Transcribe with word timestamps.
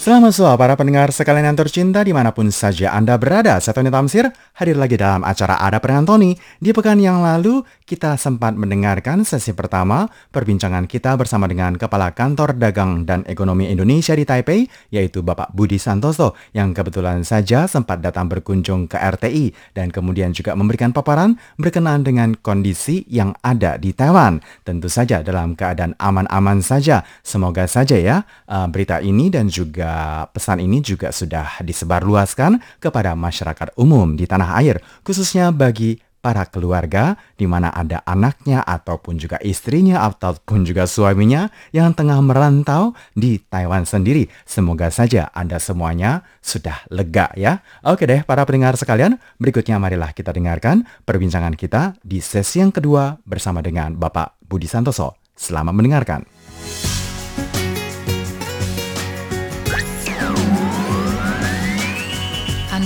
Selamat 0.00 0.32
sore 0.32 0.56
para 0.56 0.80
pendengar 0.80 1.12
sekalian 1.12 1.52
yang 1.52 1.60
tercinta 1.60 2.00
di 2.00 2.16
mana 2.16 2.32
pun 2.32 2.48
saja 2.48 2.96
Anda 2.96 3.20
berada. 3.20 3.60
Saya 3.60 3.76
Tony 3.76 3.92
Tamsir 3.92 4.32
hadir 4.56 4.80
lagi 4.80 4.96
dalam 4.96 5.20
acara 5.20 5.60
Ada 5.60 5.76
Dengan 5.76 6.08
Tony. 6.08 6.32
Di 6.56 6.72
pekan 6.72 6.96
yang 6.96 7.20
lalu 7.20 7.60
kita 7.84 8.16
sempat 8.16 8.56
mendengarkan 8.56 9.28
sesi 9.28 9.52
pertama 9.52 10.08
perbincangan 10.32 10.88
kita 10.88 11.20
bersama 11.20 11.44
dengan 11.44 11.76
Kepala 11.76 12.16
Kantor 12.16 12.56
Dagang 12.56 13.04
dan 13.04 13.28
Ekonomi 13.28 13.68
Indonesia 13.68 14.16
di 14.16 14.24
Taipei 14.24 14.64
yaitu 14.88 15.20
Bapak 15.20 15.52
Budi 15.52 15.76
Santoso 15.76 16.32
yang 16.56 16.72
kebetulan 16.72 17.20
saja 17.20 17.68
sempat 17.68 18.00
datang 18.00 18.32
berkunjung 18.32 18.88
ke 18.88 18.96
RTI 18.96 19.76
dan 19.76 19.92
kemudian 19.92 20.32
juga 20.32 20.56
memberikan 20.56 20.96
paparan 20.96 21.36
berkenaan 21.60 22.08
dengan 22.08 22.40
kondisi 22.40 23.04
yang 23.04 23.36
ada 23.44 23.76
di 23.76 23.92
Taiwan. 23.92 24.40
Tentu 24.64 24.88
saja 24.88 25.20
dalam 25.20 25.52
keadaan 25.52 25.92
aman-aman 26.00 26.64
saja. 26.64 27.04
Semoga 27.20 27.68
saja 27.68 28.00
ya 28.00 28.24
uh, 28.48 28.64
berita 28.64 29.04
ini 29.04 29.28
dan 29.28 29.52
juga 29.52 29.89
pesan 30.30 30.62
ini 30.62 30.82
juga 30.82 31.10
sudah 31.10 31.60
disebarluaskan 31.62 32.80
kepada 32.82 33.16
masyarakat 33.16 33.74
umum 33.78 34.14
di 34.14 34.24
tanah 34.28 34.58
air, 34.60 34.80
khususnya 35.02 35.50
bagi 35.50 36.00
para 36.20 36.44
keluarga 36.46 37.16
di 37.34 37.48
mana 37.48 37.72
ada 37.72 38.04
anaknya 38.04 38.60
ataupun 38.60 39.16
juga 39.16 39.40
istrinya 39.40 40.04
ataupun 40.04 40.68
juga 40.68 40.84
suaminya 40.84 41.48
yang 41.72 41.96
tengah 41.96 42.20
merantau 42.20 42.92
di 43.16 43.40
Taiwan 43.40 43.88
sendiri. 43.88 44.28
Semoga 44.44 44.92
saja 44.92 45.32
Anda 45.32 45.56
semuanya 45.56 46.22
sudah 46.44 46.84
lega 46.92 47.32
ya. 47.34 47.64
Oke 47.82 48.04
deh 48.04 48.20
para 48.22 48.44
pendengar 48.44 48.76
sekalian, 48.76 49.16
berikutnya 49.40 49.80
marilah 49.80 50.12
kita 50.12 50.30
dengarkan 50.30 50.84
perbincangan 51.08 51.56
kita 51.56 51.96
di 52.04 52.20
sesi 52.20 52.60
yang 52.60 52.70
kedua 52.70 53.16
bersama 53.24 53.64
dengan 53.64 53.96
Bapak 53.96 54.36
Budi 54.44 54.68
Santoso. 54.68 55.16
Selamat 55.32 55.72
mendengarkan. 55.72 56.28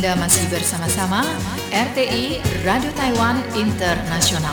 Anda 0.05 0.21
masih 0.21 0.45
bersama-sama 0.53 1.25
RTI 1.73 2.37
Radio 2.61 2.93
Taiwan 2.93 3.41
Internasional. 3.57 4.53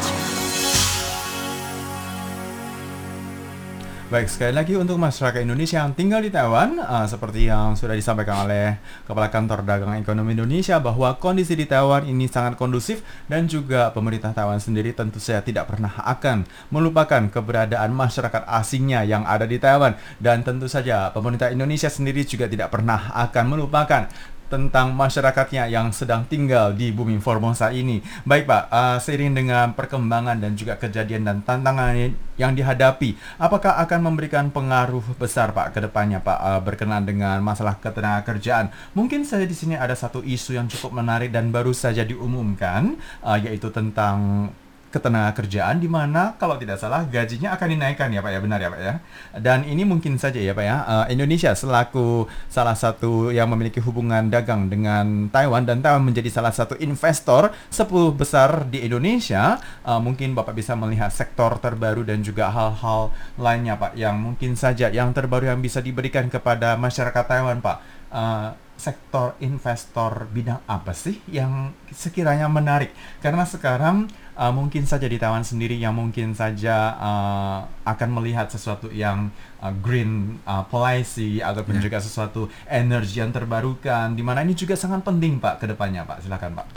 Baik, 4.07 4.31
sekali 4.31 4.55
lagi 4.55 4.79
untuk 4.79 4.95
masyarakat 4.95 5.43
Indonesia 5.43 5.83
yang 5.83 5.91
tinggal 5.91 6.23
di 6.23 6.31
Taiwan, 6.31 6.79
uh, 6.79 7.03
seperti 7.03 7.51
yang 7.51 7.75
sudah 7.75 7.99
disampaikan 7.99 8.47
oleh 8.47 8.79
Kepala 9.03 9.27
Kantor 9.27 9.67
Dagang 9.67 9.91
Ekonomi 9.99 10.39
Indonesia 10.39 10.79
bahwa 10.79 11.19
kondisi 11.19 11.59
di 11.59 11.67
Taiwan 11.67 12.07
ini 12.07 12.31
sangat 12.31 12.55
kondusif 12.55 13.03
dan 13.27 13.51
juga 13.51 13.91
pemerintah 13.91 14.31
Taiwan 14.31 14.63
sendiri 14.63 14.95
tentu 14.95 15.19
saja 15.19 15.43
tidak 15.43 15.67
pernah 15.67 15.91
akan 15.99 16.47
melupakan 16.71 17.27
keberadaan 17.27 17.91
masyarakat 17.91 18.47
asingnya 18.47 19.03
yang 19.03 19.27
ada 19.27 19.43
di 19.43 19.59
Taiwan 19.59 19.99
dan 20.15 20.47
tentu 20.47 20.71
saja 20.71 21.11
pemerintah 21.11 21.51
Indonesia 21.51 21.91
sendiri 21.91 22.23
juga 22.23 22.47
tidak 22.47 22.71
pernah 22.71 23.11
akan 23.19 23.43
melupakan 23.51 24.07
tentang 24.51 24.91
masyarakatnya 24.91 25.71
yang 25.71 25.95
sedang 25.95 26.27
tinggal 26.27 26.75
di 26.75 26.91
bumi 26.91 27.23
Formosa 27.23 27.71
ini. 27.71 28.03
Baik 28.27 28.51
Pak, 28.51 28.63
uh, 28.67 28.97
seiring 28.99 29.31
dengan 29.31 29.71
perkembangan 29.71 30.43
dan 30.43 30.59
juga 30.59 30.75
kejadian 30.75 31.23
dan 31.23 31.37
tantangan 31.39 31.95
yang 32.35 32.51
dihadapi, 32.51 33.15
apakah 33.39 33.79
akan 33.79 34.11
memberikan 34.11 34.51
pengaruh 34.51 35.15
besar 35.15 35.55
Pak 35.55 35.71
ke 35.71 35.79
depannya 35.79 36.19
Pak 36.19 36.39
uh, 36.43 36.59
berkenaan 36.59 37.07
dengan 37.07 37.39
masalah 37.39 37.79
ketenagakerjaan? 37.79 38.75
Mungkin 38.91 39.23
saja 39.23 39.47
di 39.47 39.55
sini 39.55 39.79
ada 39.79 39.95
satu 39.95 40.19
isu 40.19 40.59
yang 40.59 40.67
cukup 40.67 40.99
menarik 40.99 41.31
dan 41.31 41.55
baru 41.55 41.71
saja 41.71 42.03
diumumkan, 42.03 42.99
uh, 43.23 43.39
yaitu 43.39 43.71
tentang 43.71 44.51
ketenaga 44.91 45.39
kerjaan 45.39 45.79
di 45.79 45.87
mana 45.87 46.35
kalau 46.35 46.59
tidak 46.59 46.77
salah 46.77 47.07
gajinya 47.07 47.55
akan 47.55 47.67
dinaikkan 47.79 48.11
ya 48.11 48.19
Pak 48.19 48.31
ya 48.35 48.39
benar 48.43 48.59
ya 48.59 48.69
Pak 48.69 48.81
ya. 48.83 48.93
Dan 49.39 49.63
ini 49.63 49.87
mungkin 49.87 50.19
saja 50.19 50.37
ya 50.37 50.51
Pak 50.51 50.65
ya 50.67 50.77
uh, 50.83 51.05
Indonesia 51.07 51.55
selaku 51.55 52.27
salah 52.51 52.75
satu 52.75 53.31
yang 53.31 53.47
memiliki 53.47 53.79
hubungan 53.79 54.27
dagang 54.27 54.67
dengan 54.67 55.31
Taiwan 55.31 55.63
dan 55.63 55.79
Taiwan 55.79 56.03
menjadi 56.03 56.27
salah 56.27 56.51
satu 56.51 56.75
investor 56.83 57.55
10 57.71 57.87
besar 58.19 58.67
di 58.67 58.83
Indonesia 58.83 59.57
uh, 59.87 59.97
mungkin 60.03 60.35
Bapak 60.35 60.53
bisa 60.53 60.75
melihat 60.75 61.09
sektor 61.09 61.55
terbaru 61.63 62.03
dan 62.03 62.19
juga 62.21 62.51
hal-hal 62.51 63.15
lainnya 63.39 63.79
Pak 63.79 63.95
yang 63.95 64.19
mungkin 64.19 64.59
saja 64.59 64.91
yang 64.91 65.15
terbaru 65.15 65.47
yang 65.47 65.63
bisa 65.63 65.79
diberikan 65.79 66.27
kepada 66.27 66.75
masyarakat 66.75 67.23
Taiwan 67.23 67.63
Pak. 67.63 67.77
Uh, 68.11 68.51
sektor 68.81 69.37
investor 69.37 70.25
bidang 70.33 70.65
apa 70.65 70.89
sih 70.97 71.21
yang 71.29 71.69
sekiranya 71.93 72.49
menarik? 72.49 72.89
Karena 73.21 73.45
sekarang 73.45 74.09
uh, 74.33 74.49
mungkin 74.49 74.89
saja 74.89 75.05
di 75.05 75.21
Taiwan 75.21 75.45
sendiri 75.45 75.77
yang 75.77 75.93
mungkin 75.93 76.33
saja 76.33 76.97
uh, 76.97 77.59
akan 77.85 78.09
melihat 78.17 78.49
sesuatu 78.49 78.89
yang 78.89 79.29
uh, 79.61 79.69
green 79.69 80.41
uh, 80.49 80.65
policy 80.65 81.45
ataupun 81.45 81.77
yeah. 81.77 81.83
juga 81.85 81.97
sesuatu 82.01 82.49
energi 82.65 83.21
yang 83.21 83.29
terbarukan 83.29 84.17
di 84.17 84.25
mana 84.25 84.41
ini 84.41 84.57
juga 84.57 84.73
sangat 84.73 85.05
penting 85.05 85.37
Pak 85.37 85.61
ke 85.61 85.65
depannya 85.69 86.01
Pak. 86.01 86.25
Silakan 86.25 86.57
Pak. 86.57 86.67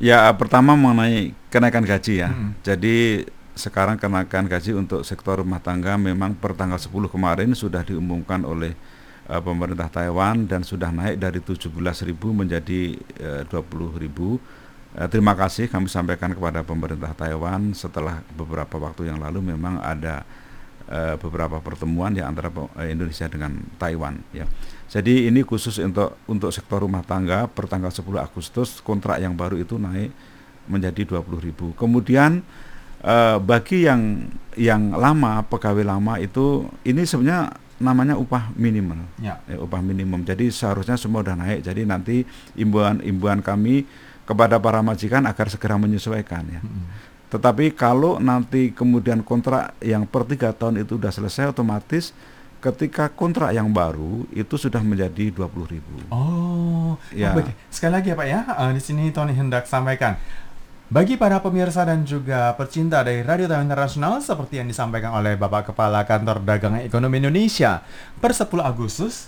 Ya, 0.00 0.26
pertama 0.34 0.74
mengenai 0.74 1.36
kenaikan 1.52 1.84
gaji 1.84 2.24
ya. 2.24 2.32
Hmm. 2.32 2.56
Jadi 2.64 3.28
sekarang 3.54 3.94
kenaikan 3.94 4.50
gaji 4.50 4.74
untuk 4.74 5.06
sektor 5.06 5.38
rumah 5.38 5.62
tangga 5.62 5.94
memang 5.94 6.34
per 6.34 6.58
tanggal 6.58 6.80
10 6.80 6.90
kemarin 7.06 7.54
sudah 7.54 7.86
diumumkan 7.86 8.42
oleh 8.42 8.74
uh, 9.28 9.40
pemerintah 9.42 9.88
Taiwan 9.92 10.48
dan 10.48 10.64
sudah 10.64 10.90
naik 10.90 11.20
dari 11.20 11.40
17.000 11.40 11.70
menjadi 12.32 12.80
uh, 13.20 13.42
20.000 13.46 14.64
Eh, 14.94 15.10
terima 15.10 15.34
kasih 15.34 15.66
kami 15.66 15.90
sampaikan 15.90 16.30
kepada 16.30 16.62
pemerintah 16.62 17.10
Taiwan 17.18 17.74
setelah 17.74 18.22
beberapa 18.38 18.78
waktu 18.78 19.10
yang 19.10 19.18
lalu 19.18 19.42
memang 19.42 19.82
ada 19.82 20.22
beberapa 21.16 21.64
pertemuan 21.64 22.12
ya 22.12 22.28
antara 22.28 22.52
Indonesia 22.84 23.24
dengan 23.24 23.56
Taiwan 23.80 24.20
ya. 24.36 24.44
Jadi 24.92 25.32
ini 25.32 25.40
khusus 25.40 25.80
untuk 25.80 26.20
untuk 26.28 26.52
sektor 26.52 26.84
rumah 26.84 27.00
tangga 27.00 27.48
per 27.48 27.64
tanggal 27.72 27.88
10 27.88 28.04
Agustus 28.20 28.84
kontrak 28.84 29.16
yang 29.16 29.32
baru 29.32 29.56
itu 29.56 29.80
naik 29.80 30.12
menjadi 30.68 31.24
20.000. 31.24 31.72
Kemudian 31.72 32.44
bagi 33.48 33.88
yang 33.88 34.28
yang 34.60 34.92
lama 34.92 35.40
pegawai 35.48 35.88
lama 35.88 36.20
itu 36.20 36.68
ini 36.84 37.08
sebenarnya 37.08 37.63
namanya 37.84 38.16
upah 38.16 38.48
minimal 38.56 39.04
ya. 39.20 39.44
ya 39.44 39.60
upah 39.60 39.84
minimum 39.84 40.24
jadi 40.24 40.48
seharusnya 40.48 40.96
semua 40.96 41.20
sudah 41.20 41.36
naik 41.36 41.60
jadi 41.60 41.84
nanti 41.84 42.24
imbuan-imbuan 42.56 43.44
kami 43.44 43.84
kepada 44.24 44.56
para 44.56 44.80
majikan 44.80 45.20
agar 45.28 45.52
segera 45.52 45.76
menyesuaikan 45.76 46.48
ya. 46.48 46.64
Hmm. 46.64 46.88
Tetapi 47.28 47.74
kalau 47.76 48.16
nanti 48.22 48.72
kemudian 48.72 49.20
kontrak 49.20 49.76
yang 49.84 50.08
per 50.08 50.24
tiga 50.24 50.54
tahun 50.56 50.80
itu 50.80 50.96
sudah 50.96 51.12
selesai 51.12 51.52
otomatis 51.52 52.16
ketika 52.64 53.12
kontrak 53.12 53.52
yang 53.52 53.68
baru 53.68 54.24
itu 54.32 54.56
sudah 54.56 54.80
menjadi 54.80 55.28
dua 55.28 55.44
puluh 55.50 55.68
ribu. 55.68 56.00
Oh, 56.08 56.96
ya. 57.12 57.36
Oh, 57.36 57.44
Sekali 57.68 58.00
lagi 58.00 58.08
ya 58.08 58.16
Pak 58.16 58.28
ya, 58.30 58.40
uh, 58.48 58.72
di 58.72 58.80
sini 58.80 59.12
Tony 59.12 59.36
hendak 59.36 59.68
sampaikan. 59.68 60.16
Bagi 60.94 61.18
para 61.18 61.42
pemirsa 61.42 61.82
dan 61.82 62.06
juga 62.06 62.54
pecinta 62.54 63.02
dari 63.02 63.26
Radio 63.26 63.50
Taiwan 63.50 63.66
Internasional 63.66 64.22
seperti 64.22 64.62
yang 64.62 64.70
disampaikan 64.70 65.10
oleh 65.10 65.34
Bapak 65.34 65.74
Kepala 65.74 66.06
Kantor 66.06 66.38
Dagang 66.46 66.78
Ekonomi 66.78 67.18
Indonesia 67.18 67.82
per 68.22 68.30
10 68.30 68.62
Agustus 68.62 69.26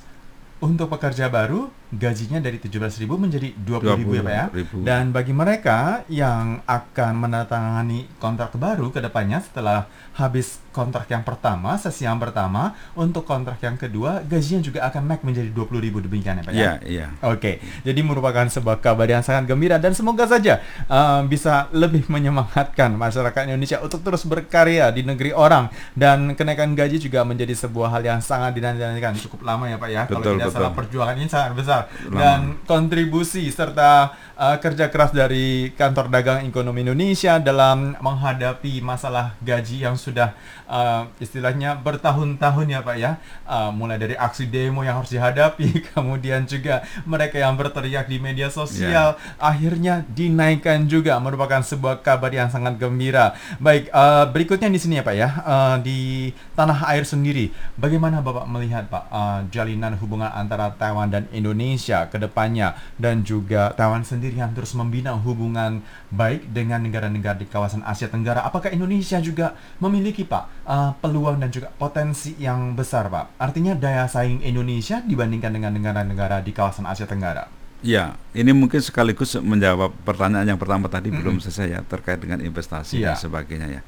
untuk 0.63 0.87
pekerja 0.87 1.27
baru 1.27 1.67
gajinya 1.95 2.43
dari 2.43 2.59
17.000 2.59 3.07
menjadi 3.07 3.55
20.000 3.63 4.03
20 4.03 4.19
ya 4.19 4.23
Pak 4.23 4.35
ya. 4.35 4.47
Ribu. 4.51 4.77
Dan 4.83 5.15
bagi 5.15 5.31
mereka 5.31 6.03
yang 6.11 6.59
akan 6.67 7.13
menandatangani 7.15 8.11
kontrak 8.19 8.59
baru 8.59 8.91
ke 8.91 8.99
depannya 8.99 9.39
setelah 9.39 9.87
habis 10.19 10.59
kontrak 10.75 11.09
yang 11.09 11.25
pertama, 11.25 11.77
sesi 11.81 12.05
yang 12.05 12.21
pertama, 12.21 12.77
untuk 12.93 13.25
kontrak 13.25 13.57
yang 13.65 13.81
kedua 13.81 14.21
gajinya 14.27 14.61
juga 14.61 14.85
akan 14.89 15.09
naik 15.09 15.23
menjadi 15.25 15.49
20.000 15.55 16.05
demikian 16.11 16.35
ya 16.41 16.45
Pak 16.45 16.53
ya. 16.53 16.61
Iya, 16.61 16.73
iya. 16.85 17.07
Oke. 17.25 17.63
Jadi 17.87 18.01
merupakan 18.03 18.45
sebuah 18.49 18.83
kabar 18.83 19.09
yang 19.09 19.25
sangat 19.25 19.49
gembira 19.49 19.81
dan 19.81 19.95
semoga 19.95 20.27
saja 20.29 20.61
uh, 20.91 21.23
bisa 21.25 21.71
lebih 21.73 22.05
menyemangatkan 22.11 22.93
masyarakat 22.93 23.49
Indonesia 23.49 23.79
untuk 23.81 24.03
terus 24.03 24.27
berkarya 24.27 24.91
di 24.91 25.07
negeri 25.07 25.33
orang 25.33 25.71
dan 25.97 26.35
kenaikan 26.37 26.77
gaji 26.77 27.01
juga 27.01 27.25
menjadi 27.25 27.55
sebuah 27.57 27.89
hal 27.97 28.03
yang 28.05 28.21
sangat 28.21 28.57
dinantikan 28.59 29.17
cukup 29.17 29.47
lama 29.47 29.71
ya 29.71 29.77
Pak 29.79 29.89
ya. 29.93 30.03
Betul, 30.05 30.15
Kalau 30.17 30.25
tidak 30.35 30.49
betul. 30.51 30.57
salah 30.59 30.73
perjuangan 30.73 31.15
ini 31.17 31.29
sangat 31.31 31.53
besar 31.57 31.76
besar 31.77 32.09
Lama. 32.09 32.19
dan 32.21 32.41
kontribusi 32.65 33.45
serta 33.53 34.17
uh, 34.37 34.57
kerja 34.61 34.89
keras 34.89 35.13
dari 35.13 35.73
Kantor 35.75 36.09
Dagang 36.09 36.47
Ekonomi 36.49 36.87
Indonesia 36.87 37.37
dalam 37.37 37.97
menghadapi 38.01 38.81
masalah 38.81 39.37
gaji 39.45 39.85
yang 39.85 39.97
sudah 39.99 40.33
uh, 40.69 41.09
istilahnya 41.21 41.77
bertahun-tahun 41.81 42.67
ya 42.71 42.81
Pak 42.85 42.97
ya. 42.97 43.13
Uh, 43.45 43.71
mulai 43.73 43.99
dari 44.01 44.15
aksi 44.15 44.49
demo 44.49 44.85
yang 44.85 45.01
harus 45.01 45.13
dihadapi, 45.13 45.83
kemudian 45.93 46.45
juga 46.49 46.85
mereka 47.05 47.41
yang 47.41 47.57
berteriak 47.59 48.07
di 48.07 48.17
media 48.21 48.49
sosial, 48.49 49.19
akhirnya 49.41 50.05
dinaikkan 50.13 50.87
juga 50.87 51.19
merupakan 51.19 51.61
sebuah 51.61 52.01
kabar 52.05 52.31
yang 52.31 52.49
sangat 52.53 52.79
gembira. 52.79 53.35
Baik, 53.59 53.91
uh, 53.91 54.29
berikutnya 54.31 54.69
di 54.71 54.79
sini 54.81 55.01
ya 55.01 55.05
Pak 55.05 55.17
ya, 55.17 55.29
uh, 55.43 55.77
di 55.81 56.31
tanah 56.55 56.87
air 56.93 57.05
sendiri, 57.09 57.51
bagaimana 57.79 58.21
Bapak 58.21 58.47
melihat 58.49 58.89
Pak 58.89 59.05
uh, 59.11 59.41
jalinan 59.51 59.97
hubungan 59.99 60.31
antara 60.33 60.73
Taiwan 60.75 61.09
dan 61.09 61.25
Indonesia 61.31 61.66
ke 62.07 62.21
depannya 62.21 62.79
dan 62.95 63.27
juga 63.27 63.75
Taiwan 63.75 64.07
sendiri 64.07 64.39
yang 64.39 64.55
terus 64.55 64.77
membina 64.79 65.17
hubungan 65.19 65.83
baik 66.15 66.47
dengan 66.55 66.85
negara-negara 66.87 67.35
di 67.35 67.51
kawasan 67.51 67.83
Asia 67.83 68.07
Tenggara. 68.07 68.47
Apakah 68.47 68.71
Indonesia 68.71 69.19
juga 69.19 69.59
memiliki 69.83 70.23
Pak 70.23 70.45
uh, 70.63 70.91
peluang 71.03 71.43
dan 71.43 71.51
juga 71.51 71.75
potensi 71.75 72.37
yang 72.39 72.79
besar 72.79 73.11
Pak? 73.11 73.41
Artinya 73.43 73.75
daya 73.75 74.07
saing 74.07 74.45
Indonesia 74.47 75.03
dibandingkan 75.03 75.51
dengan 75.51 75.75
negara-negara 75.75 76.45
di 76.45 76.55
kawasan 76.55 76.87
Asia 76.87 77.11
Tenggara. 77.11 77.49
Ya, 77.85 78.17
ini 78.33 78.51
mungkin 78.57 78.81
sekaligus 78.81 79.37
menjawab 79.37 79.93
pertanyaan 80.03 80.57
yang 80.57 80.61
pertama 80.61 80.89
tadi 80.89 81.13
belum 81.13 81.39
selesai 81.45 81.67
ya 81.71 81.81
terkait 81.85 82.19
dengan 82.19 82.41
investasi 82.41 82.99
Iya. 83.01 83.15
dan 83.15 83.21
sebagainya 83.21 83.69
ya. 83.69 83.83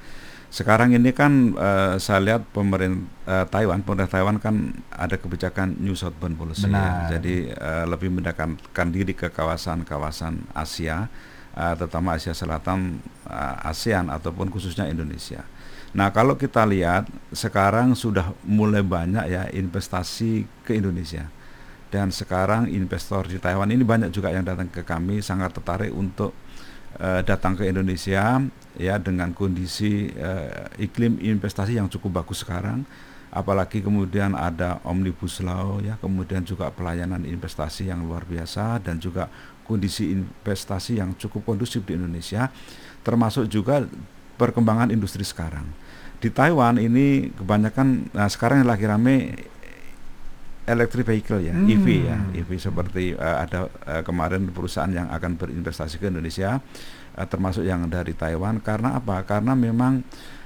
Sekarang 0.49 0.97
ini 0.97 1.12
kan 1.12 1.53
eh, 1.53 1.95
saya 2.00 2.25
lihat 2.25 2.49
pemerintah 2.56 3.45
Taiwan, 3.53 3.85
pemerintah 3.85 4.17
Taiwan 4.17 4.41
kan 4.41 4.73
ada 4.89 5.21
kebijakan 5.21 5.77
New 5.77 5.93
Southbound 5.93 6.41
Policy 6.41 6.73
Benar. 6.73 7.12
ya. 7.12 7.21
Jadi 7.21 7.53
eh, 7.53 7.85
lebih 7.85 8.09
mendekatkan 8.09 8.89
diri 8.89 9.12
ke 9.12 9.29
kawasan-kawasan 9.29 10.49
Asia, 10.56 11.12
eh, 11.53 11.75
terutama 11.77 12.17
Asia 12.17 12.33
Selatan, 12.33 12.97
eh, 13.29 13.69
ASEAN 13.69 14.09
ataupun 14.09 14.49
khususnya 14.49 14.89
Indonesia. 14.89 15.45
Nah, 15.93 16.12
kalau 16.12 16.37
kita 16.37 16.69
lihat 16.69 17.09
sekarang 17.33 17.97
sudah 17.97 18.37
mulai 18.45 18.85
banyak 18.85 19.25
ya 19.29 19.49
investasi 19.49 20.45
ke 20.65 20.77
Indonesia 20.77 21.33
dan 21.89 22.12
sekarang 22.12 22.69
investor 22.69 23.25
di 23.25 23.41
Taiwan 23.41 23.73
ini 23.73 23.81
banyak 23.81 24.12
juga 24.12 24.29
yang 24.29 24.45
datang 24.45 24.69
ke 24.69 24.85
kami 24.85 25.25
sangat 25.25 25.56
tertarik 25.56 25.93
untuk 25.93 26.37
eh, 26.96 27.20
datang 27.26 27.52
ke 27.58 27.69
Indonesia 27.69 28.40
ya 28.81 28.94
dengan 28.96 29.37
kondisi 29.37 30.08
eh, 30.08 30.81
iklim 30.81 31.20
investasi 31.20 31.76
yang 31.76 31.93
cukup 31.93 32.25
bagus 32.25 32.40
sekarang. 32.46 32.88
Apalagi 33.29 33.85
kemudian 33.85 34.32
ada 34.32 34.81
omnibus 34.88 35.44
law 35.44 35.85
ya 35.85 36.00
kemudian 36.00 36.49
juga 36.49 36.73
pelayanan 36.73 37.29
investasi 37.29 37.93
yang 37.93 38.08
luar 38.08 38.25
biasa 38.25 38.81
dan 38.81 38.96
juga 38.96 39.29
kondisi 39.69 40.17
investasi 40.17 40.96
yang 40.96 41.12
cukup 41.12 41.44
kondusif 41.52 41.85
di 41.85 41.93
Indonesia 41.93 42.49
termasuk 43.05 43.44
juga 43.52 43.85
perkembangan 44.40 44.88
industri 44.88 45.29
sekarang. 45.29 45.69
Di 46.19 46.32
Taiwan 46.32 46.81
ini 46.81 47.29
kebanyakan 47.37 48.17
nah 48.17 48.26
sekarang 48.32 48.64
yang 48.64 48.70
lagi 48.73 48.88
rame 48.88 49.17
electric 50.69 51.09
vehicle 51.09 51.41
ya, 51.41 51.56
Hmm. 51.56 51.67
EV 51.67 51.87
ya, 52.05 52.19
EV 52.37 52.50
seperti 52.61 53.17
eh, 53.17 53.37
ada 53.49 53.73
eh, 53.88 54.03
kemarin 54.05 54.44
perusahaan 54.53 54.93
yang 54.93 55.09
akan 55.09 55.41
berinvestasi 55.41 55.97
ke 55.97 56.12
Indonesia, 56.12 56.61
eh, 57.17 57.26
termasuk 57.26 57.65
yang 57.65 57.88
dari 57.88 58.12
Taiwan. 58.12 58.61
Karena 58.61 59.00
apa? 59.00 59.25
Karena 59.25 59.56
memang 59.56 60.05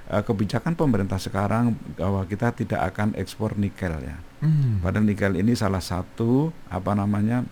eh, 0.09 0.23
kebijakan 0.23 0.79
pemerintah 0.79 1.19
sekarang 1.19 1.75
bahwa 1.99 2.23
kita 2.31 2.55
tidak 2.55 2.81
akan 2.95 3.19
ekspor 3.19 3.59
nikel 3.59 3.99
ya. 3.99 4.17
Hmm. 4.43 4.79
Padahal 4.83 5.07
nikel 5.07 5.35
ini 5.39 5.55
salah 5.55 5.83
satu 5.83 6.51
apa 6.67 6.95
namanya 6.95 7.47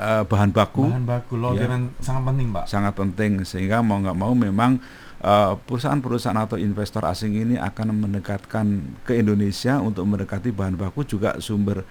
eh, 0.00 0.22
bahan 0.22 0.50
baku 0.50 0.86
Bahan 0.86 1.04
baku 1.04 1.34
logam 1.34 1.90
Ya. 1.90 1.98
sangat 1.98 2.22
penting 2.24 2.48
Pak. 2.48 2.64
sangat 2.64 2.94
penting 2.94 3.32
sehingga 3.42 3.78
mau 3.80 3.98
nggak 3.98 4.14
mau 4.14 4.32
memang 4.32 4.78
eh, 5.18 5.52
perusahaan-perusahaan 5.58 6.38
atau 6.38 6.56
investor 6.56 7.02
asing 7.04 7.34
ini 7.34 7.54
akan 7.54 7.98
mendekatkan 7.98 8.66
ke 9.02 9.14
Indonesia 9.14 9.76
untuk 9.78 10.04
mendekati 10.04 10.48
bahan 10.48 10.74
baku 10.74 11.02
juga 11.02 11.36
sumber 11.38 11.82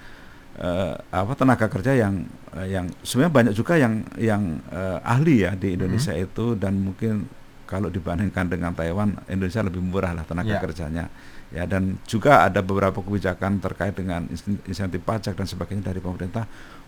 eh, 0.57 0.93
apa 1.11 1.33
tenaga 1.33 1.67
kerja 1.67 1.93
yang 1.93 2.23
eh, 2.53 2.67
yang 2.71 2.87
sebenarnya 3.01 3.33
banyak 3.33 3.53
juga 3.53 3.73
yang 3.75 3.93
yang 4.15 4.43
eh, 4.67 4.99
ahli 5.03 5.43
ya 5.43 5.51
di 5.53 5.75
Indonesia 5.75 6.11
itu 6.11 6.55
dan 6.55 6.79
mungkin 6.79 7.27
kalau 7.63 7.87
dibandingkan 7.87 8.47
dengan 8.47 8.71
Taiwan 8.71 9.19
Indonesia 9.27 9.59
lebih 9.59 9.83
murah 9.83 10.11
lah 10.11 10.23
tenaga 10.23 10.49
Ya. 10.49 10.59
kerjanya 10.59 11.05
ya 11.47 11.63
dan 11.63 11.95
juga 12.03 12.43
ada 12.43 12.59
beberapa 12.59 12.99
kebijakan 12.99 13.63
terkait 13.63 13.95
dengan 13.95 14.27
insen- 14.27 14.59
insentif 14.67 14.99
pajak 15.03 15.31
dan 15.35 15.47
sebagainya 15.47 15.91
dari 15.91 16.03
pemerintah 16.03 16.43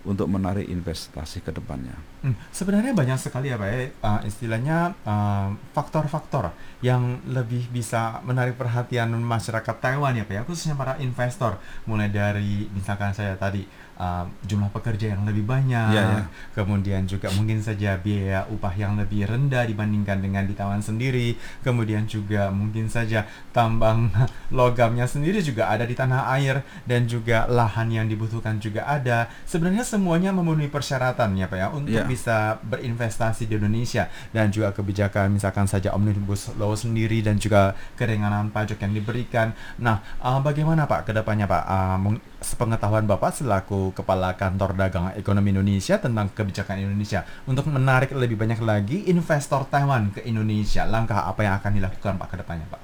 untuk 0.07 0.31
menarik 0.31 0.63
investasi 0.67 1.43
ke 1.43 1.51
depannya. 1.51 1.95
Hmm, 2.23 2.35
sebenarnya 2.55 2.95
banyak 2.95 3.19
sekali 3.19 3.51
ya 3.51 3.59
Pak 3.59 3.69
uh, 3.99 4.21
istilahnya 4.23 4.95
uh, 5.03 5.51
faktor-faktor 5.75 6.55
yang 6.79 7.19
lebih 7.27 7.67
bisa 7.67 8.23
menarik 8.23 8.55
perhatian 8.55 9.11
masyarakat 9.19 9.75
Taiwan 9.83 10.15
ya 10.15 10.23
Pak 10.23 10.35
ya, 10.35 10.41
khususnya 10.47 10.75
para 10.79 10.95
investor. 11.03 11.59
Mulai 11.83 12.07
dari 12.11 12.71
misalkan 12.71 13.11
saya 13.11 13.35
tadi 13.35 13.67
uh, 13.99 14.23
jumlah 14.47 14.71
pekerja 14.71 15.13
yang 15.13 15.27
lebih 15.27 15.43
banyak, 15.43 15.91
Iya, 15.91 16.01
iya. 16.01 16.25
kemudian 16.55 17.03
juga 17.05 17.27
mungkin 17.35 17.59
saja 17.59 17.99
biaya 17.99 18.47
upah 18.49 18.73
yang 18.73 18.95
lebih 18.95 19.27
rendah 19.27 19.67
dibandingkan 19.67 20.23
dengan 20.23 20.47
di 20.47 20.55
Taiwan 20.55 20.79
sendiri, 20.79 21.35
kemudian 21.61 22.07
juga 22.07 22.47
mungkin 22.49 22.87
saja 22.87 23.27
tambang 23.51 24.07
logamnya 24.55 25.03
sendiri 25.05 25.43
juga 25.43 25.67
ada 25.67 25.83
di 25.83 25.93
tanah 25.93 26.31
air 26.39 26.63
dan 26.87 27.05
juga 27.05 27.45
lahan 27.45 27.91
yang 27.91 28.07
dibutuhkan 28.07 28.57
juga 28.57 28.87
ada. 28.87 29.27
Sebenarnya 29.43 29.83
semuanya 29.83 30.31
memenuhi 30.31 30.71
persyaratan 30.71 31.35
ya 31.35 31.45
Pak 31.45 31.57
ya 31.59 31.67
untuk 31.69 31.91
Iya. 31.91 32.07
bisa 32.07 32.57
berinvestasi 32.63 33.49
di 33.49 33.59
Indonesia 33.59 34.07
dan 34.31 34.47
juga 34.53 34.71
kebijakan 34.71 35.35
misalkan 35.35 35.67
saja 35.67 35.91
omnibus 35.91 36.53
law 36.55 36.71
sendiri 36.71 37.19
dan 37.19 37.35
juga 37.35 37.75
keringanan 37.99 38.53
pajak 38.53 38.79
yang 38.79 38.95
diberikan. 38.95 39.51
Nah, 39.81 39.99
uh, 40.23 40.39
bagaimana 40.39 40.87
Pak 40.87 41.09
ke 41.09 41.11
depannya 41.11 41.43
Pak? 41.43 41.63
Uh, 41.67 41.97
sepengetahuan 42.39 43.03
Bapak 43.03 43.35
selaku 43.35 43.91
Kepala 43.91 44.33
Kantor 44.39 44.71
Dagang 44.75 45.11
Ekonomi 45.15 45.51
Indonesia 45.51 45.99
tentang 45.99 46.31
kebijakan 46.31 46.79
Indonesia 46.79 47.27
untuk 47.43 47.67
menarik 47.67 48.15
lebih 48.15 48.39
banyak 48.39 48.63
lagi 48.63 49.07
investor 49.11 49.67
Taiwan 49.67 50.15
ke 50.15 50.23
Indonesia. 50.23 50.87
Langkah 50.87 51.27
apa 51.27 51.43
yang 51.43 51.59
akan 51.59 51.71
dilakukan 51.75 52.15
Pak 52.15 52.27
ke 52.31 52.35
depannya 52.39 52.65
Pak? 52.71 52.81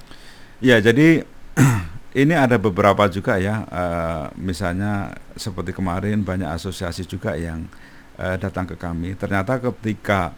Ya, 0.60 0.76
jadi 0.80 1.24
ini 2.22 2.34
ada 2.36 2.60
beberapa 2.60 3.08
juga 3.08 3.40
ya, 3.40 3.64
eh, 3.64 4.24
misalnya 4.36 5.16
seperti 5.36 5.72
kemarin 5.72 6.20
banyak 6.20 6.48
asosiasi 6.52 7.08
juga 7.08 7.32
yang 7.36 7.64
eh, 8.20 8.36
datang 8.36 8.68
ke 8.68 8.76
kami. 8.76 9.16
Ternyata 9.16 9.56
ketika 9.60 10.36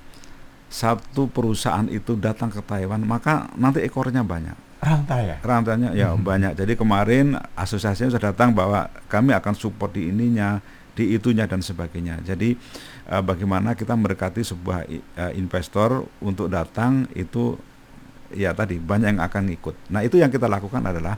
satu 0.70 1.26
perusahaan 1.26 1.88
itu 1.90 2.14
datang 2.14 2.54
ke 2.54 2.62
Taiwan, 2.62 3.02
maka 3.02 3.50
nanti 3.58 3.82
ekornya 3.82 4.22
banyak. 4.22 4.67
Rantai 4.78 5.22
ya? 5.26 5.36
Rantainya 5.42 5.90
ya 5.90 6.14
Mhm. 6.14 6.22
banyak. 6.22 6.52
Jadi 6.54 6.72
kemarin 6.78 7.34
asosiasinya 7.58 8.14
sudah 8.14 8.30
datang 8.30 8.54
bahwa 8.54 8.86
kami 9.10 9.34
akan 9.34 9.54
support 9.58 9.90
di 9.90 10.06
ininya, 10.06 10.62
di 10.94 11.19
itunya 11.19 11.50
dan 11.50 11.58
sebagainya. 11.62 12.22
Jadi 12.22 12.54
eh, 13.08 13.22
bagaimana 13.25 13.75
kita 13.75 13.98
mendekati 13.98 14.46
sebuah 14.46 14.86
eh, 14.86 15.32
investor 15.34 16.06
untuk 16.22 16.46
datang 16.46 17.10
itu 17.19 17.58
ya 18.30 18.52
tadi 18.54 18.78
banyak 18.78 19.19
yang 19.19 19.22
akan 19.25 19.44
ikut. 19.50 19.75
Nah 19.90 20.04
itu 20.04 20.20
yang 20.20 20.28
kita 20.30 20.46
lakukan 20.46 20.84
adalah 20.84 21.16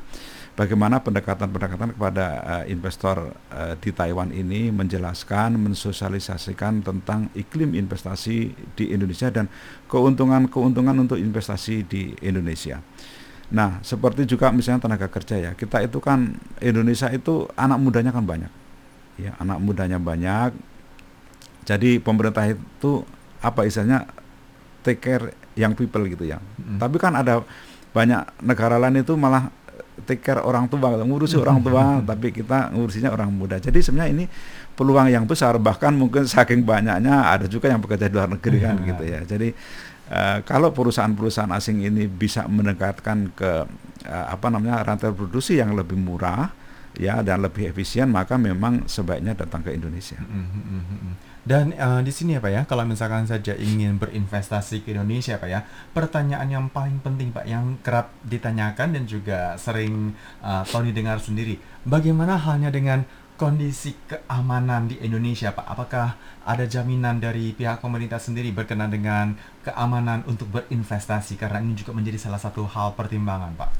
bagaimana 0.57 1.03
pendekatan-pendekatan 1.05 1.99
kepada 2.01 2.27
eh, 2.65 2.73
investor 2.73 3.37
eh, 3.53 3.75
di 3.77 3.91
Taiwan 3.93 4.33
ini 4.33 4.73
menjelaskan, 4.73 5.61
mensosialisasikan 5.61 6.81
tentang 6.81 7.29
iklim 7.37 7.77
investasi 7.77 8.57
di 8.73 8.85
Indonesia 8.89 9.29
dan 9.29 9.53
keuntungan-keuntungan 9.85 10.97
untuk 10.97 11.21
investasi 11.21 11.85
di 11.85 12.17
Indonesia. 12.25 12.81
Nah, 13.51 13.83
seperti 13.83 14.31
juga 14.31 14.55
misalnya 14.55 14.87
tenaga 14.87 15.11
kerja 15.11 15.35
ya, 15.35 15.51
kita 15.59 15.83
itu 15.83 15.99
kan 15.99 16.39
Indonesia 16.63 17.11
itu 17.11 17.51
anak 17.59 17.79
mudanya 17.83 18.15
kan 18.15 18.23
banyak, 18.23 18.53
ya 19.19 19.35
anak 19.43 19.59
mudanya 19.59 19.99
banyak. 19.99 20.55
Jadi 21.67 21.99
pemerintah 21.99 22.47
itu 22.47 23.03
apa 23.43 23.67
istilahnya 23.67 24.07
take 24.87 25.03
care 25.03 25.35
young 25.59 25.75
people 25.75 26.03
gitu 26.07 26.25
ya. 26.31 26.39
Mm. 26.59 26.79
Tapi 26.79 26.97
kan 27.03 27.19
ada 27.19 27.43
banyak 27.91 28.23
negara 28.47 28.79
lain 28.79 29.03
itu 29.03 29.19
malah 29.19 29.51
take 30.07 30.23
care 30.23 30.41
orang 30.41 30.71
tua, 30.71 30.95
ngurusi 31.03 31.37
orang 31.37 31.61
tua, 31.61 32.01
tapi 32.07 32.33
kita 32.33 32.71
ngurusinya 32.73 33.11
orang 33.13 33.29
muda. 33.35 33.59
Jadi 33.61 33.83
sebenarnya 33.83 34.11
ini 34.15 34.25
peluang 34.79 35.11
yang 35.13 35.27
besar, 35.29 35.59
bahkan 35.61 35.93
mungkin 35.93 36.25
saking 36.25 36.65
banyaknya 36.65 37.35
ada 37.35 37.45
juga 37.51 37.69
yang 37.69 37.83
bekerja 37.83 38.09
di 38.09 38.15
luar 38.17 38.31
negeri 38.31 38.59
kan 38.63 38.77
Iya. 38.81 38.89
gitu 38.95 39.05
ya. 39.05 39.21
Jadi 39.27 39.49
eh, 40.11 40.39
kalau 40.43 40.75
perusahaan-perusahaan 40.75 41.55
asing 41.55 41.87
ini 41.87 42.11
bisa 42.11 42.45
mendekatkan 42.51 43.31
ke 43.33 43.53
eh, 44.05 44.27
apa 44.29 44.47
namanya 44.51 44.83
rantai 44.83 45.15
produksi 45.15 45.57
yang 45.57 45.73
lebih 45.73 45.97
murah 45.97 46.51
ya 46.99 47.23
dan 47.23 47.41
lebih 47.41 47.71
efisien, 47.71 48.11
maka 48.11 48.35
memang 48.35 48.91
sebaiknya 48.91 49.39
datang 49.39 49.63
ke 49.63 49.71
Indonesia. 49.71 50.19
Mhm, 50.19 50.63
mhm. 50.67 51.13
Dan 51.41 51.73
eh, 51.73 52.01
di 52.05 52.13
sini 52.13 52.37
ya 52.37 52.41
Pak 52.45 52.53
ya, 52.53 52.63
kalau 52.69 52.85
misalkan 52.85 53.25
saja 53.25 53.57
ingin 53.57 53.97
berinvestasi 53.97 54.85
ke 54.85 54.93
Indonesia 54.93 55.41
Pak 55.41 55.49
ya, 55.49 55.65
pertanyaan 55.97 56.49
yang 56.53 56.67
paling 56.69 57.01
penting 57.01 57.33
Pak, 57.33 57.49
yang 57.49 57.81
kerap 57.81 58.13
ditanyakan 58.29 58.93
dan 58.93 59.05
juga 59.09 59.57
sering 59.57 60.13
eh, 60.45 60.63
Tony 60.69 60.93
dengar 60.93 61.17
sendiri, 61.17 61.57
bagaimana 61.89 62.37
halnya 62.37 62.69
dengan 62.69 63.09
kondisi 63.41 63.97
keamanan 64.05 64.93
di 64.93 65.01
Indonesia, 65.01 65.49
Pak? 65.57 65.65
Apakah 65.65 66.21
ada 66.45 66.69
jaminan 66.69 67.17
dari 67.25 67.57
pihak 67.57 67.81
pemerintah 67.81 68.21
sendiri 68.21 68.53
berkenaan 68.53 68.93
dengan 68.93 69.33
keamanan 69.65 70.21
untuk 70.29 70.53
berinvestasi? 70.53 71.41
Karena 71.41 71.65
ini 71.65 71.73
juga 71.73 71.97
menjadi 71.97 72.21
salah 72.21 72.37
satu 72.37 72.69
hal 72.69 72.93
pertimbangan, 72.93 73.57
Pak. 73.57 73.71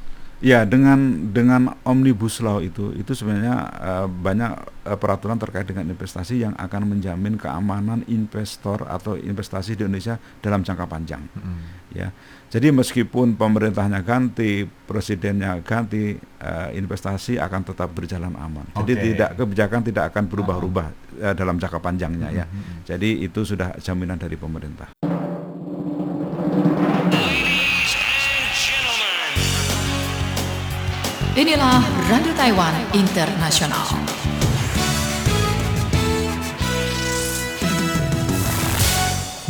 Ya, 0.41 0.65
dengan 0.65 1.29
dengan 1.29 1.77
omnibus 1.85 2.41
law 2.41 2.57
itu 2.65 2.89
itu 2.97 3.13
sebenarnya 3.13 3.69
uh, 3.77 4.07
banyak 4.09 4.70
peraturan 4.81 5.37
terkait 5.37 5.69
dengan 5.69 5.85
investasi 5.93 6.41
yang 6.41 6.57
akan 6.57 6.97
menjamin 6.97 7.37
keamanan 7.37 8.01
investor 8.09 8.81
atau 8.89 9.13
investasi 9.13 9.77
di 9.77 9.85
Indonesia 9.85 10.17
dalam 10.41 10.65
jangka 10.65 10.85
panjang. 10.89 11.21
Hmm. 11.37 11.61
Ya. 11.93 12.09
Jadi 12.51 12.73
meskipun 12.73 13.37
pemerintahnya 13.37 14.01
ganti, 14.01 14.65
presidennya 14.65 15.61
ganti, 15.61 16.17
uh, 16.17 16.69
investasi 16.73 17.37
akan 17.37 17.61
tetap 17.63 17.93
berjalan 17.93 18.33
aman. 18.35 18.65
Okay. 18.73 18.97
Jadi 18.97 19.13
tidak 19.13 19.29
kebijakan 19.37 19.81
tidak 19.85 20.03
akan 20.11 20.23
berubah-ubah 20.27 20.87
uh, 21.29 21.33
dalam 21.37 21.61
jangka 21.61 21.79
panjangnya 21.79 22.29
ya. 22.33 22.45
Hmm, 22.49 22.59
hmm. 22.59 22.77
Jadi 22.89 23.09
itu 23.21 23.45
sudah 23.45 23.77
jaminan 23.77 24.17
dari 24.17 24.35
pemerintah. 24.35 24.89
Inilah 31.31 31.79
Radio 32.11 32.35
Taiwan 32.35 32.75
Internasional. 32.91 34.20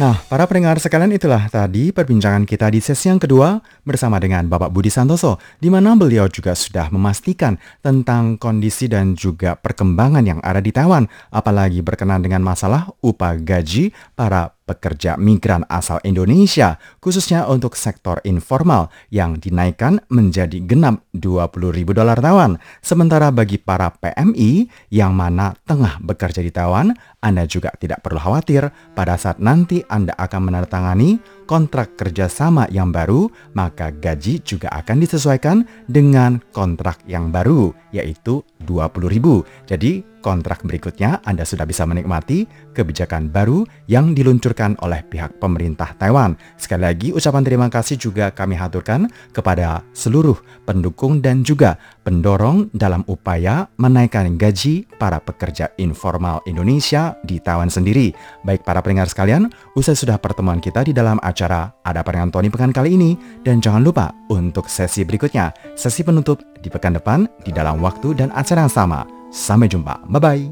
Nah, 0.02 0.18
para 0.26 0.50
pendengar 0.50 0.82
sekalian 0.82 1.14
itulah 1.14 1.46
tadi 1.46 1.94
perbincangan 1.94 2.42
kita 2.50 2.74
di 2.74 2.82
sesi 2.82 3.14
yang 3.14 3.22
kedua 3.22 3.62
bersama 3.86 4.18
dengan 4.18 4.50
Bapak 4.50 4.74
Budi 4.74 4.90
Santoso, 4.90 5.38
di 5.62 5.70
mana 5.70 5.94
beliau 5.94 6.26
juga 6.26 6.58
sudah 6.58 6.90
memastikan 6.90 7.62
tentang 7.86 8.34
kondisi 8.42 8.90
dan 8.90 9.14
juga 9.14 9.54
perkembangan 9.54 10.26
yang 10.26 10.40
ada 10.42 10.58
di 10.58 10.74
Taiwan, 10.74 11.06
apalagi 11.30 11.86
berkenan 11.86 12.26
dengan 12.26 12.42
masalah 12.42 12.90
upah 13.06 13.38
gaji 13.46 13.94
para 14.18 14.50
pekerja 14.72 15.20
migran 15.20 15.68
asal 15.68 16.00
Indonesia, 16.08 16.80
khususnya 17.04 17.44
untuk 17.52 17.76
sektor 17.76 18.24
informal 18.24 18.88
yang 19.12 19.36
dinaikkan 19.36 20.00
menjadi 20.08 20.64
genap 20.64 21.04
20 21.12 21.76
ribu 21.76 21.92
dolar 21.92 22.16
Taiwan. 22.24 22.56
Sementara 22.80 23.28
bagi 23.36 23.60
para 23.60 23.92
PMI 23.92 24.72
yang 24.96 25.12
mana 25.12 25.52
tengah 25.68 26.00
bekerja 26.00 26.40
di 26.40 26.56
Taiwan, 26.56 26.96
Anda 27.20 27.44
juga 27.44 27.76
tidak 27.76 28.00
perlu 28.00 28.24
khawatir 28.24 28.72
pada 28.96 29.20
saat 29.20 29.44
nanti 29.44 29.84
Anda 29.92 30.16
akan 30.16 30.48
menandatangani 30.48 31.41
kontrak 31.52 32.00
kerjasama 32.00 32.72
yang 32.72 32.96
baru, 32.96 33.28
maka 33.52 33.92
gaji 33.92 34.40
juga 34.40 34.72
akan 34.72 35.04
disesuaikan 35.04 35.68
dengan 35.84 36.40
kontrak 36.56 37.04
yang 37.04 37.28
baru, 37.28 37.76
yaitu 37.92 38.40
20 38.64 39.12
ribu. 39.12 39.44
Jadi 39.68 40.12
kontrak 40.22 40.62
berikutnya 40.62 41.20
Anda 41.26 41.44
sudah 41.44 41.66
bisa 41.66 41.84
menikmati 41.90 42.46
kebijakan 42.78 43.34
baru 43.34 43.66
yang 43.90 44.14
diluncurkan 44.14 44.78
oleh 44.86 45.02
pihak 45.10 45.42
pemerintah 45.42 45.98
Taiwan. 45.98 46.38
Sekali 46.56 46.86
lagi 46.86 47.08
ucapan 47.10 47.44
terima 47.44 47.68
kasih 47.68 47.98
juga 47.98 48.30
kami 48.30 48.54
haturkan 48.56 49.10
kepada 49.34 49.82
seluruh 49.92 50.38
pendukung 50.64 51.20
dan 51.20 51.42
juga 51.42 51.76
pendorong 52.06 52.70
dalam 52.72 53.02
upaya 53.10 53.66
menaikkan 53.82 54.38
gaji 54.38 54.86
para 55.02 55.18
pekerja 55.18 55.74
informal 55.82 56.46
Indonesia 56.46 57.18
di 57.26 57.42
Taiwan 57.42 57.74
sendiri. 57.74 58.14
Baik 58.46 58.62
para 58.62 58.80
pendengar 58.86 59.10
sekalian, 59.10 59.50
usai 59.74 59.98
sudah 59.98 60.22
pertemuan 60.22 60.62
kita 60.62 60.86
di 60.86 60.94
dalam 60.94 61.18
acara 61.26 61.41
Ada 61.48 62.06
Perengan 62.06 62.30
Tony 62.30 62.54
Pekan 62.54 62.70
kali 62.70 62.94
ini 62.94 63.18
dan 63.42 63.58
jangan 63.58 63.82
lupa 63.82 64.14
untuk 64.30 64.70
sesi 64.70 65.02
berikutnya, 65.02 65.50
sesi 65.74 66.06
penutup 66.06 66.38
di 66.62 66.70
pekan 66.70 66.94
depan 66.94 67.26
di 67.42 67.50
dalam 67.50 67.82
waktu 67.82 68.14
dan 68.14 68.30
acara 68.38 68.70
yang 68.70 68.74
sama. 68.74 69.02
Sampai 69.34 69.72
jumpa. 69.72 70.06
Bye-bye. 70.06 70.52